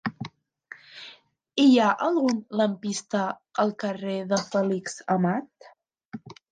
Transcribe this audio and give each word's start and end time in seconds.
Hi 1.65 1.67
ha 1.83 1.91
algun 2.07 2.41
lampista 2.63 3.23
al 3.65 3.77
carrer 3.87 4.19
de 4.35 4.45
Fèlix 4.53 5.01
Amat? 5.19 5.75